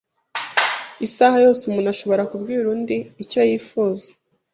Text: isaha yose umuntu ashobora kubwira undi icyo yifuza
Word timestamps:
isaha 1.05 1.37
yose 1.45 1.61
umuntu 1.63 1.89
ashobora 1.93 2.27
kubwira 2.31 2.63
undi 2.75 2.97
icyo 3.23 3.39
yifuza 3.49 4.07